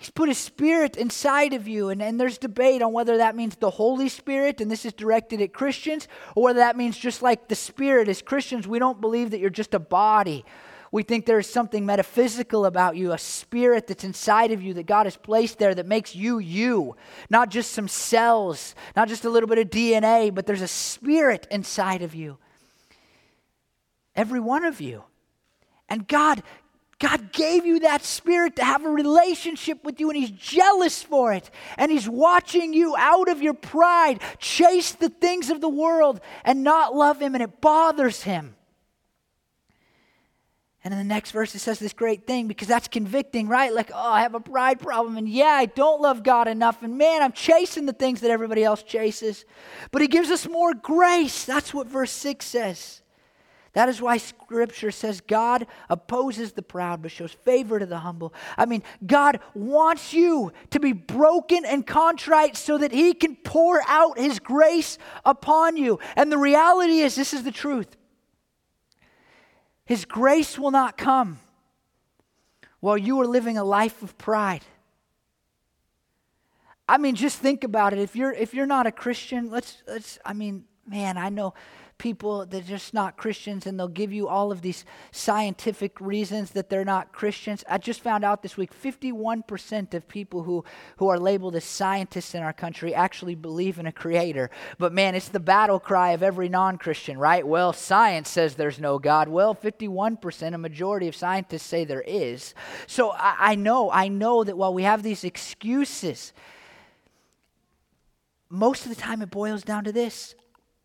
[0.02, 3.56] He's put his spirit inside of you, and, and there's debate on whether that means
[3.56, 7.48] the Holy Spirit, and this is directed at Christians, or whether that means just like
[7.48, 8.08] the Spirit.
[8.08, 10.44] As Christians, we don't believe that you're just a body.
[10.92, 15.06] We think there's something metaphysical about you, a spirit that's inside of you that God
[15.06, 16.96] has placed there that makes you you.
[17.30, 21.46] Not just some cells, not just a little bit of DNA, but there's a spirit
[21.52, 22.40] inside of you.
[24.16, 25.04] Every one of you.
[25.88, 26.42] And God
[27.02, 31.34] God gave you that spirit to have a relationship with you, and He's jealous for
[31.34, 31.50] it.
[31.78, 36.64] And He's watching you out of your pride chase the things of the world and
[36.64, 38.56] not love Him, and it bothers Him.
[40.84, 43.74] And in the next verse, it says this great thing because that's convicting, right?
[43.74, 47.00] Like, oh, I have a pride problem, and yeah, I don't love God enough, and
[47.00, 49.44] man, I'm chasing the things that everybody else chases.
[49.90, 51.46] But He gives us more grace.
[51.46, 53.01] That's what verse 6 says.
[53.74, 58.34] That is why Scripture says God opposes the proud but shows favor to the humble.
[58.58, 63.82] I mean, God wants you to be broken and contrite so that He can pour
[63.88, 66.00] out His grace upon you.
[66.18, 67.96] And the reality is, this is the truth
[69.86, 71.40] His grace will not come
[72.82, 74.66] while you are living a life of pride.
[76.90, 78.00] I mean, just think about it.
[78.00, 81.54] If you're if you're not a Christian, let's let's I mean, man, I know
[82.02, 86.50] people that are just not Christians and they'll give you all of these scientific reasons
[86.52, 87.64] that they're not Christians.
[87.70, 90.66] I just found out this week 51% of people who,
[90.98, 94.50] who are labeled as scientists in our country actually believe in a creator.
[94.80, 97.46] But man, it's the battle cry of every non Christian, right?
[97.46, 99.30] Well, science says there's no God.
[99.30, 102.56] Well, 51%, a majority of scientists say there is.
[102.88, 106.34] So I, I know, I know that while we have these excuses,
[108.50, 110.34] most of the time it boils down to this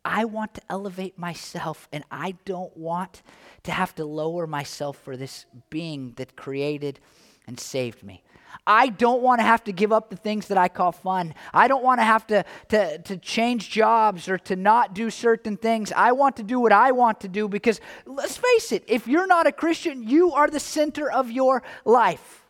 [0.06, 3.22] I want to elevate myself, and I don't want
[3.64, 7.00] to have to lower myself for this being that created
[7.48, 8.22] and saved me.
[8.64, 11.34] I don't want to have to give up the things that I call fun.
[11.52, 15.56] I don't want to have to, to, to change jobs or to not do certain
[15.56, 15.90] things.
[15.90, 19.26] I want to do what I want to do because, let's face it, if you're
[19.26, 22.46] not a Christian, you are the center of your life.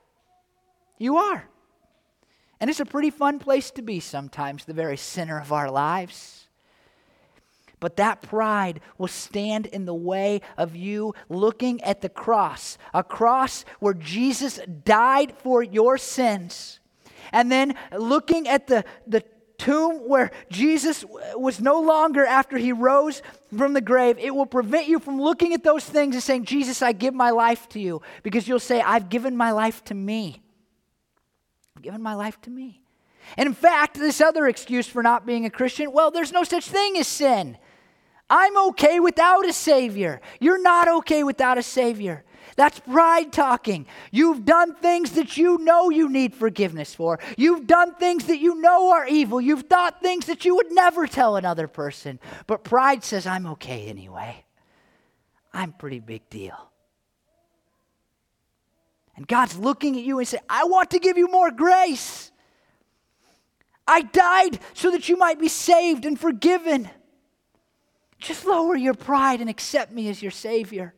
[0.98, 1.48] You are.
[2.60, 6.45] And it's a pretty fun place to be sometimes, the very center of our lives.
[7.78, 13.04] But that pride will stand in the way of you looking at the cross, a
[13.04, 16.80] cross where Jesus died for your sins.
[17.32, 19.22] And then looking at the, the
[19.58, 23.20] tomb where Jesus was no longer after he rose
[23.56, 26.80] from the grave, it will prevent you from looking at those things and saying, Jesus,
[26.80, 28.00] I give my life to you.
[28.22, 30.42] Because you'll say, I've given my life to me.
[31.76, 32.80] I've given my life to me.
[33.36, 36.68] And in fact, this other excuse for not being a Christian, well, there's no such
[36.68, 37.58] thing as sin.
[38.28, 40.20] I'm okay without a Savior.
[40.40, 42.24] You're not okay without a Savior.
[42.56, 43.86] That's pride talking.
[44.10, 47.18] You've done things that you know you need forgiveness for.
[47.36, 49.40] You've done things that you know are evil.
[49.40, 52.18] You've thought things that you would never tell another person.
[52.46, 54.44] But pride says, I'm okay anyway.
[55.52, 56.70] I'm pretty big deal.
[59.16, 62.30] And God's looking at you and saying, I want to give you more grace.
[63.86, 66.90] I died so that you might be saved and forgiven.
[68.18, 70.94] Just lower your pride and accept me as your Savior.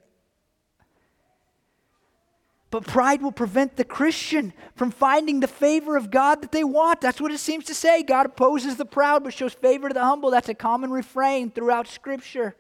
[2.71, 7.01] But pride will prevent the Christian from finding the favor of God that they want.
[7.01, 8.03] That's what it seems to say.
[8.03, 10.31] God opposes the proud but shows favor to the humble.
[10.31, 12.57] That's a common refrain throughout Scripture.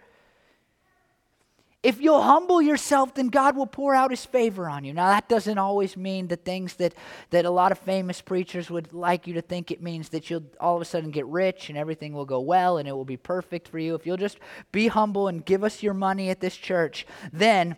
[1.81, 4.93] If you'll humble yourself, then God will pour out his favor on you.
[4.93, 6.93] Now, that doesn't always mean the things that,
[7.31, 10.43] that a lot of famous preachers would like you to think it means that you'll
[10.59, 13.17] all of a sudden get rich and everything will go well and it will be
[13.17, 13.95] perfect for you.
[13.95, 14.41] If you'll just
[14.73, 17.77] be humble and give us your money at this church, then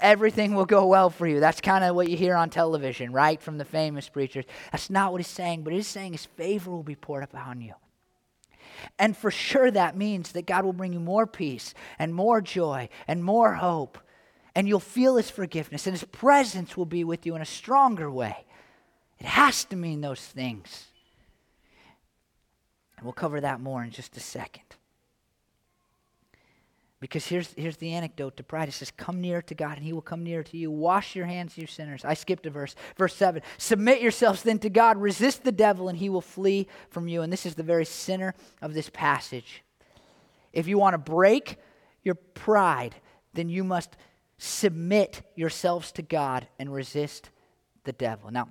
[0.00, 1.38] everything will go well for you.
[1.38, 3.40] That's kind of what you hear on television, right?
[3.42, 4.46] From the famous preachers.
[4.70, 7.74] That's not what he's saying, but he's saying his favor will be poured upon you.
[8.98, 12.88] And for sure, that means that God will bring you more peace and more joy
[13.06, 13.98] and more hope.
[14.54, 18.10] And you'll feel His forgiveness, and His presence will be with you in a stronger
[18.10, 18.44] way.
[19.18, 20.86] It has to mean those things.
[22.96, 24.64] And we'll cover that more in just a second.
[27.02, 28.68] Because here's, here's the anecdote to pride.
[28.68, 30.70] It says, Come near to God, and he will come near to you.
[30.70, 32.04] Wash your hands, you sinners.
[32.04, 32.76] I skipped a verse.
[32.96, 37.08] Verse 7 Submit yourselves then to God, resist the devil, and he will flee from
[37.08, 37.22] you.
[37.22, 39.64] And this is the very center of this passage.
[40.52, 41.56] If you want to break
[42.04, 42.94] your pride,
[43.34, 43.96] then you must
[44.38, 47.30] submit yourselves to God and resist
[47.82, 48.30] the devil.
[48.30, 48.48] Now,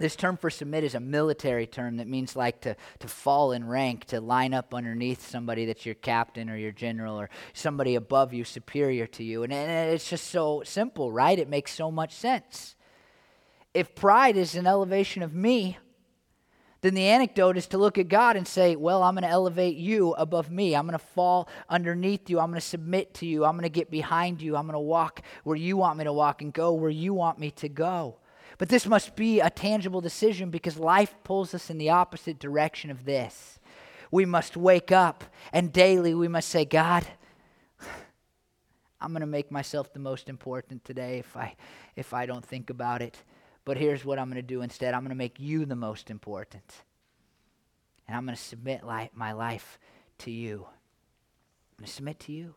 [0.00, 3.68] this term for submit is a military term that means like to, to fall in
[3.68, 8.32] rank, to line up underneath somebody that's your captain or your general or somebody above
[8.32, 9.42] you, superior to you.
[9.42, 11.38] And, and it's just so simple, right?
[11.38, 12.76] It makes so much sense.
[13.74, 15.76] If pride is an elevation of me,
[16.80, 19.76] then the anecdote is to look at God and say, Well, I'm going to elevate
[19.76, 20.74] you above me.
[20.74, 22.40] I'm going to fall underneath you.
[22.40, 23.44] I'm going to submit to you.
[23.44, 24.56] I'm going to get behind you.
[24.56, 27.38] I'm going to walk where you want me to walk and go where you want
[27.38, 28.16] me to go.
[28.58, 32.90] But this must be a tangible decision because life pulls us in the opposite direction
[32.90, 33.58] of this.
[34.10, 37.06] We must wake up and daily we must say, God,
[39.00, 41.56] I'm going to make myself the most important today if I
[41.96, 43.22] if I don't think about it.
[43.64, 44.94] But here's what I'm going to do instead.
[44.94, 46.64] I'm going to make you the most important.
[48.06, 49.78] And I'm going to submit li- my life
[50.18, 50.66] to you.
[50.66, 52.54] I'm going to submit to you.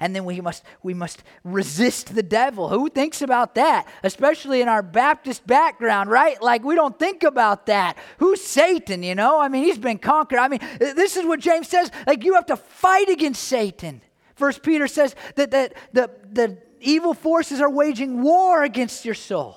[0.00, 2.68] And then we must, we must resist the devil.
[2.68, 3.86] Who thinks about that?
[4.02, 6.40] Especially in our Baptist background, right?
[6.42, 7.96] Like we don't think about that.
[8.18, 9.40] Who's Satan, you know?
[9.40, 10.38] I mean, he's been conquered.
[10.38, 11.90] I mean, this is what James says.
[12.06, 14.02] Like you have to fight against Satan.
[14.34, 19.56] First Peter says that, that the, the evil forces are waging war against your soul.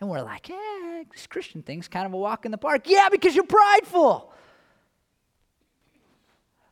[0.00, 2.82] And we're like, yeah, this Christian thing's kind of a walk in the park.
[2.86, 4.32] Yeah, because you're prideful.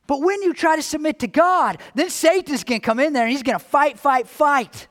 [0.06, 3.24] But when you try to submit to God, then Satan's going to come in there
[3.24, 4.88] and he's going to fight, fight, fight.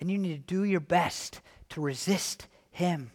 [0.00, 3.10] And you need to do your best to resist him.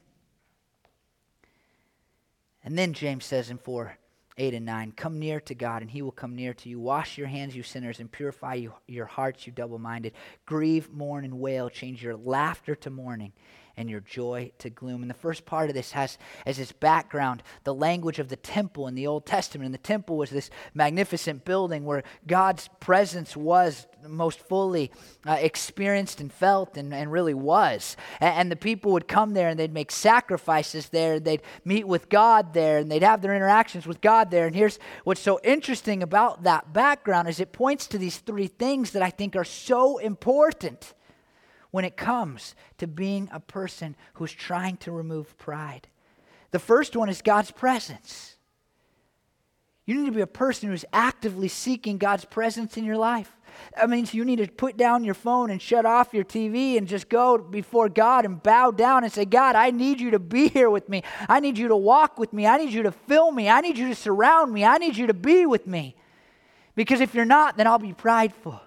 [2.64, 3.98] And then James says in 4
[4.36, 4.94] 8 and 9.
[4.94, 6.80] Come near to God, and he will come near to you.
[6.80, 10.14] Wash your hands, you sinners, and purify you, your hearts, you double minded.
[10.48, 11.70] Grieve, mourn, and wail.
[11.70, 13.32] Change your laughter to mourning
[13.76, 15.02] and your joy to gloom.
[15.02, 18.88] And the first part of this has as its background the language of the temple
[18.88, 19.66] in the Old Testament.
[19.66, 24.92] And the temple was this magnificent building where God's presence was most fully
[25.26, 27.96] uh, experienced and felt and, and really was.
[28.20, 31.20] And, and, the people would come there and they'd make sacrifices there.
[31.20, 34.46] They'd meet with God there and they'd have their interactions with God there.
[34.46, 38.92] And here's what's so interesting about that background is it points to these three things
[38.92, 40.94] that I think are so important
[41.74, 45.88] when it comes to being a person who's trying to remove pride.
[46.52, 48.36] The first one is God's presence.
[49.88, 53.36] You need to be a person who's actively seeking God's presence in your life.
[53.76, 56.88] That means you need to put down your phone and shut off your TV and
[56.88, 60.50] just go before God and bow down and say, God, I need you to be
[60.50, 61.02] here with me.
[61.28, 62.46] I need you to walk with me.
[62.46, 63.50] I need you to fill me.
[63.50, 64.64] I need you to surround me.
[64.64, 65.96] I need you to be with me.
[66.76, 68.62] Because if you're not, then I'll be prideful.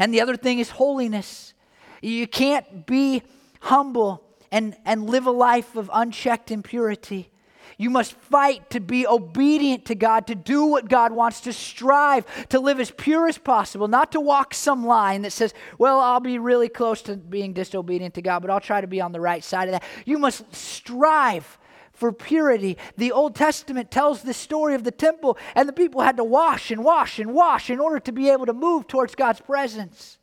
[0.00, 1.54] And the other thing is holiness.
[2.02, 3.22] You can't be
[3.60, 7.30] humble and, and live a life of unchecked impurity.
[7.76, 12.26] You must fight to be obedient to God, to do what God wants, to strive
[12.48, 16.20] to live as pure as possible, not to walk some line that says, well, I'll
[16.20, 19.20] be really close to being disobedient to God, but I'll try to be on the
[19.20, 19.84] right side of that.
[20.04, 21.58] You must strive
[22.00, 22.78] for purity.
[22.96, 26.70] The Old Testament tells the story of the temple, and the people had to wash
[26.70, 30.18] and wash and wash in order to be able to move towards God's presence.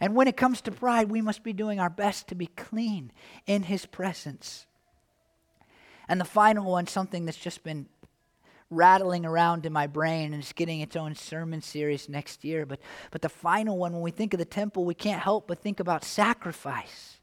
[0.00, 3.12] And when it comes to pride, we must be doing our best to be clean
[3.46, 4.66] in His presence.
[6.08, 7.86] And the final one, something that's just been
[8.68, 12.66] rattling around in my brain and it's getting its own sermon series next year.
[12.66, 12.80] But,
[13.12, 15.78] but the final one, when we think of the temple, we can't help but think
[15.78, 17.15] about sacrifice.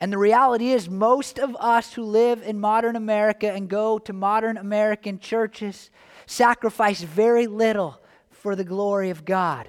[0.00, 4.12] And the reality is, most of us who live in modern America and go to
[4.12, 5.90] modern American churches
[6.26, 9.68] sacrifice very little for the glory of God.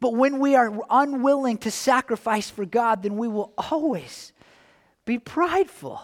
[0.00, 4.32] But when we are unwilling to sacrifice for God, then we will always
[5.04, 6.00] be prideful.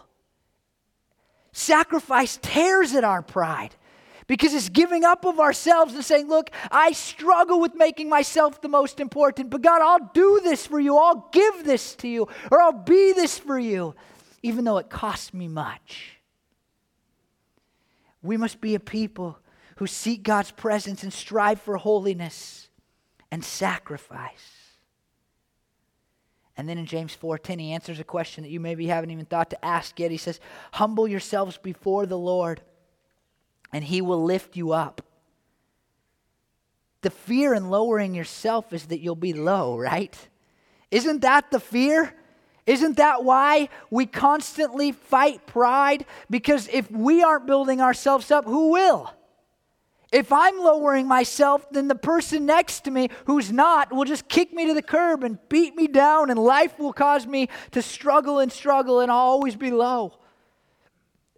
[1.52, 3.74] Sacrifice tears at our pride
[4.26, 8.68] because it's giving up of ourselves and saying, Look, I struggle with making myself the
[8.68, 10.96] most important, but God, I'll do this for you.
[10.96, 13.94] I'll give this to you, or I'll be this for you,
[14.42, 16.18] even though it costs me much.
[18.22, 19.38] We must be a people
[19.76, 22.68] who seek God's presence and strive for holiness
[23.30, 24.52] and sacrifice.
[26.56, 29.50] And then in James 4:10 he answers a question that you maybe haven't even thought
[29.50, 30.10] to ask yet.
[30.10, 30.40] He says,
[30.72, 32.62] "Humble yourselves before the Lord,
[33.72, 35.02] and he will lift you up."
[37.02, 40.28] The fear in lowering yourself is that you'll be low, right?
[40.90, 42.14] Isn't that the fear?
[42.66, 46.04] Isn't that why we constantly fight pride?
[46.28, 49.12] Because if we aren't building ourselves up, who will?
[50.10, 54.52] If I'm lowering myself, then the person next to me who's not will just kick
[54.52, 58.38] me to the curb and beat me down, and life will cause me to struggle
[58.38, 60.18] and struggle, and I'll always be low.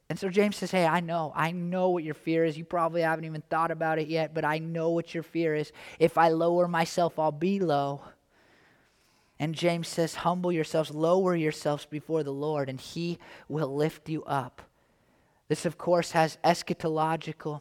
[0.08, 2.56] And so James says, Hey, I know, I know what your fear is.
[2.56, 5.72] You probably haven't even thought about it yet, but I know what your fear is.
[5.98, 8.00] If I lower myself, I'll be low.
[9.38, 14.24] And James says, Humble yourselves, lower yourselves before the Lord, and he will lift you
[14.24, 14.62] up.
[15.48, 17.60] This, of course, has eschatological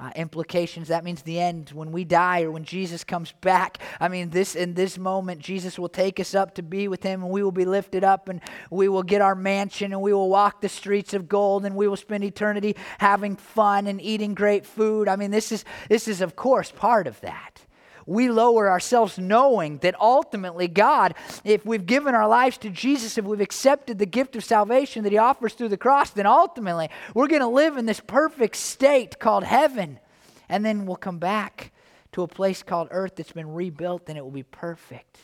[0.00, 0.88] uh, implications.
[0.88, 3.78] That means the end when we die or when Jesus comes back.
[4.00, 7.22] I mean, this in this moment, Jesus will take us up to be with Him,
[7.22, 8.40] and we will be lifted up, and
[8.70, 11.86] we will get our mansion, and we will walk the streets of gold, and we
[11.86, 15.08] will spend eternity having fun and eating great food.
[15.08, 17.66] I mean, this is this is of course part of that
[18.10, 23.24] we lower ourselves knowing that ultimately God, if we've given our lives to Jesus, if
[23.24, 27.28] we've accepted the gift of salvation that He offers through the cross, then ultimately we're
[27.28, 30.00] going to live in this perfect state called heaven.
[30.48, 31.70] And then we'll come back
[32.10, 35.16] to a place called earth that's been rebuilt and it will be perfect.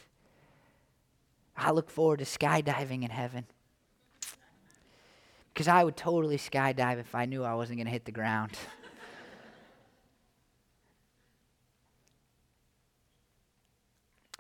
[1.56, 3.46] I look forward to skydiving in heaven.
[5.52, 8.52] Because I would totally skydive if I knew I wasn't going to hit the ground.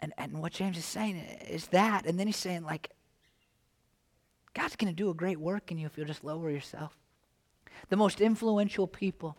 [0.06, 1.16] And, and what James is saying
[1.48, 2.06] is that.
[2.06, 2.90] And then he's saying, like,
[4.54, 6.96] God's going to do a great work in you if you'll just lower yourself.
[7.88, 9.36] The most influential people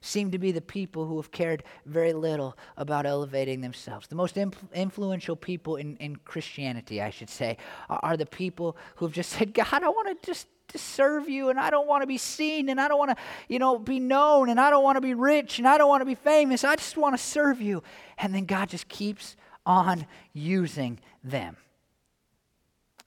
[0.00, 4.06] seem to be the people who have cared very little about elevating themselves.
[4.06, 7.56] The most influential people in, in Christianity, I should say,
[7.90, 11.28] are, are the people who have just said, God, I want to just to serve
[11.28, 13.16] you and I don't want to be seen and I don't want to,
[13.48, 16.00] you know, be known and I don't want to be rich and I don't want
[16.00, 16.64] to be famous.
[16.64, 17.82] I just want to serve you.
[18.18, 19.36] And then God just keeps
[19.66, 21.56] on using them.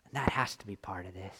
[0.05, 1.36] And that has to be part of this.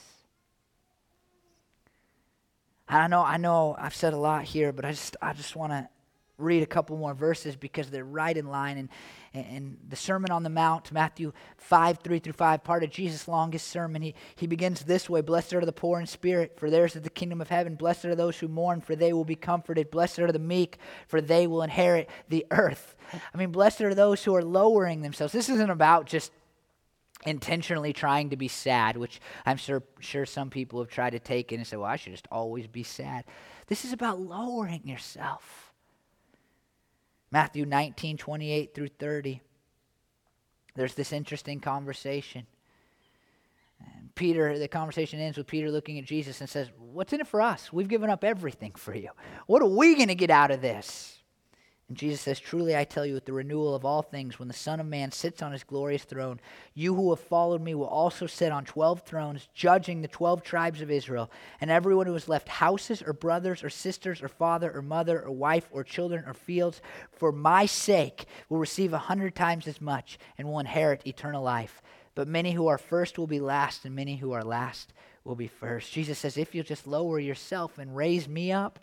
[2.90, 5.74] I know, I know I've said a lot here, but I just, I just want
[5.74, 5.90] to
[6.38, 8.78] read a couple more verses because they're right in line.
[8.78, 8.90] And,
[9.34, 13.68] and the Sermon on the Mount, Matthew 5, 3 through 5, part of Jesus' longest
[13.68, 17.02] sermon, he, he begins this way Blessed are the poor in spirit, for theirs is
[17.02, 17.76] the kingdom of heaven.
[17.76, 19.90] Blessed are those who mourn, for they will be comforted.
[19.90, 20.78] Blessed are the meek,
[21.08, 22.96] for they will inherit the earth.
[23.34, 25.34] I mean, blessed are those who are lowering themselves.
[25.34, 26.32] This isn't about just
[27.26, 31.52] intentionally trying to be sad, which I'm sure, sure some people have tried to take
[31.52, 33.26] in and say, well, I should just always be sad.
[33.68, 35.67] This is about lowering yourself.
[37.32, 39.42] Matthew 19, 28 through 30.
[40.76, 42.46] There's this interesting conversation.
[43.80, 47.28] And Peter, the conversation ends with Peter looking at Jesus and says, What's in it
[47.28, 47.72] for us?
[47.74, 49.10] We've given up everything for you.
[49.46, 51.17] What are we going to get out of this?
[51.90, 54.54] And Jesus says, Truly I tell you, at the renewal of all things, when the
[54.54, 56.42] Son of Man sits on his glorious throne,
[56.74, 60.82] you who have followed me will also sit on twelve thrones, judging the twelve tribes
[60.82, 61.32] of Israel.
[61.62, 65.32] And everyone who has left houses, or brothers, or sisters, or father, or mother, or
[65.32, 66.82] wife, or children, or fields,
[67.12, 71.82] for my sake, will receive a hundred times as much and will inherit eternal life.
[72.16, 74.92] But many who are first will be last, and many who are last
[75.24, 75.94] will be first.
[75.94, 78.80] Jesus says, If you'll just lower yourself and raise me up,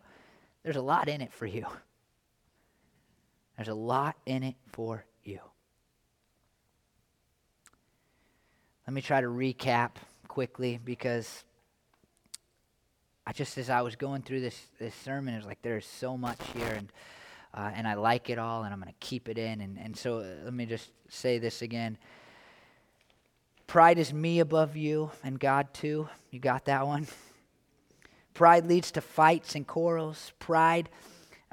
[0.62, 1.66] there's a lot in it for you.
[3.56, 5.40] There's a lot in it for you.
[8.86, 9.90] Let me try to recap
[10.28, 11.44] quickly because
[13.26, 16.18] I just, as I was going through this, this sermon, it was like there's so
[16.18, 16.92] much here, and,
[17.54, 19.62] uh, and I like it all, and I'm going to keep it in.
[19.62, 21.96] And, and so uh, let me just say this again.
[23.66, 26.08] Pride is me above you and God too.
[26.30, 27.06] You got that one?
[28.34, 30.32] Pride leads to fights and quarrels.
[30.38, 30.90] Pride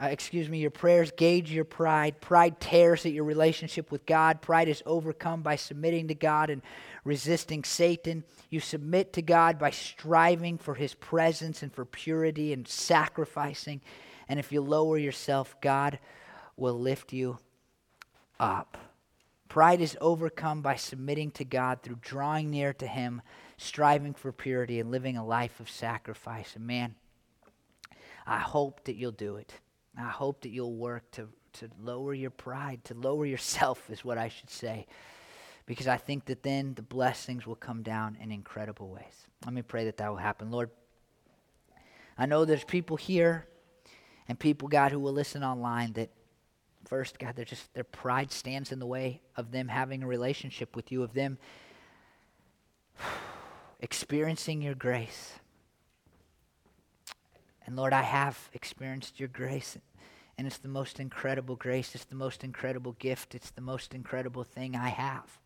[0.02, 2.20] uh, excuse me, your prayers gauge your pride.
[2.22, 4.42] Pride tears at your relationship with God.
[4.42, 6.64] Pride is overcome by submitting to God and
[7.04, 8.24] resisting Satan.
[8.50, 13.82] You submit to God by striving for his presence and for purity and sacrificing.
[14.28, 16.00] And if you lower yourself, God
[16.58, 17.38] will lift you
[18.40, 18.78] up.
[19.50, 23.22] Pride is overcome by submitting to God through drawing near to him,
[23.58, 26.56] striving for purity, and living a life of sacrifice.
[26.56, 26.96] And man,
[28.26, 29.54] I hope that you'll do it.
[29.98, 34.18] I hope that you'll work to, to lower your pride, to lower yourself, is what
[34.18, 34.88] I should say.
[35.66, 39.28] Because I think that then the blessings will come down in incredible ways.
[39.46, 40.52] Let me pray that that will happen.
[40.52, 40.70] Lord,
[42.18, 43.48] I know there's people here
[44.28, 46.10] and people, God, who will listen online that
[46.86, 50.76] first, God, they're just their pride stands in the way of them having a relationship
[50.76, 51.38] with you, of them
[53.80, 55.40] experiencing your grace.
[57.72, 59.78] And Lord, I have experienced your grace.
[60.38, 61.96] And it's the most incredible grace.
[61.96, 63.34] It's the most incredible gift.
[63.34, 65.40] It's the most incredible thing I have.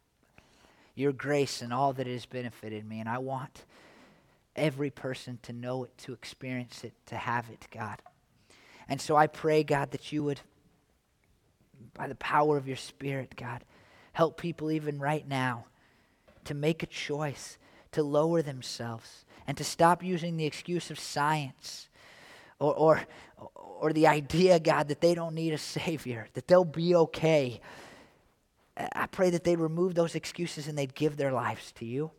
[0.96, 3.00] Your grace and all that it has benefited me.
[3.00, 3.66] And I want
[4.56, 8.02] every person to know it, to experience it, to have it, God.
[8.90, 10.42] And so I pray, God, that you would,
[11.94, 13.64] by the power of your Spirit, God,
[14.14, 15.66] help people even right now
[16.46, 17.60] to make a choice
[17.92, 21.88] to lower themselves and to stop using the excuse of science
[22.60, 23.02] or, or,
[23.80, 27.62] or the idea, God, that they don't need a Savior, that they'll be okay.
[28.78, 32.12] I pray that they'd remove those excuses and they'd give their lives to you.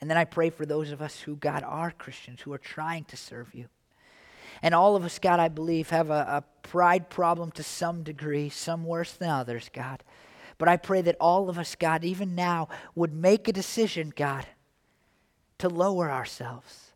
[0.00, 3.04] And then I pray for those of us who, God, are Christians, who are trying
[3.04, 3.66] to serve you.
[4.62, 8.48] And all of us, God, I believe, have a, a pride problem to some degree,
[8.48, 10.02] some worse than others, God.
[10.58, 14.46] But I pray that all of us, God, even now, would make a decision, God,
[15.58, 16.89] to lower ourselves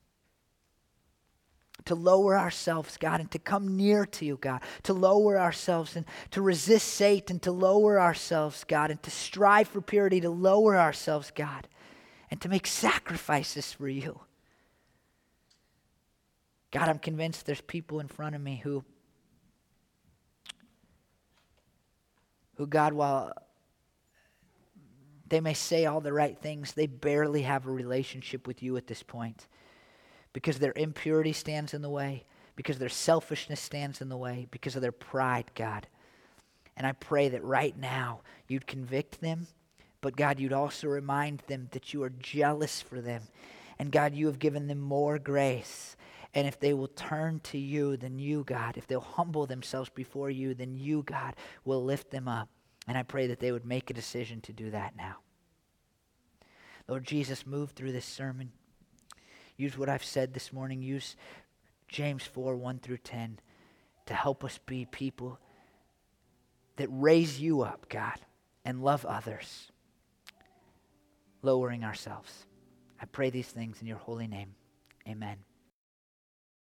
[1.87, 6.07] to lower ourselves, God, and to come near to you, God, to lower ourselves and
[6.31, 11.31] to resist Satan, to lower ourselves, God, and to strive for purity, to lower ourselves,
[11.35, 11.69] God,
[12.31, 14.21] and to make sacrifices for you.
[16.71, 18.83] God, I'm convinced there's people in front of me who,
[22.57, 23.33] who, God, while
[25.29, 28.87] they may say all the right things, they barely have a relationship with you at
[28.87, 29.47] this point
[30.35, 32.25] because their impurity stands in the way,
[32.57, 35.87] because their selfishness stands in the way, because of their pride, God.
[36.77, 39.47] And I pray that right now you'd convict them,
[40.03, 43.23] but God, you'd also remind them that you are jealous for them.
[43.79, 45.97] And God, you have given them more grace.
[46.35, 50.31] And if they will turn to you, then you, God, if they'll humble themselves before
[50.31, 52.49] you, then you, God, will lift them up.
[52.89, 55.17] And I pray that they would make a decision to do that now.
[56.89, 58.51] Lord Jesus, move through this sermon.
[59.57, 60.83] Use what I've said this morning.
[60.83, 61.17] Use
[61.89, 63.39] James 4 1 through 10
[64.07, 65.39] to help us be people
[66.77, 68.19] that raise you up, God,
[68.65, 69.71] and love others,
[71.43, 72.47] lowering ourselves.
[73.01, 74.55] I pray these things in your holy name.
[75.09, 75.39] Amen.